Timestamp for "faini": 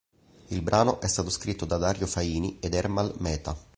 2.07-2.57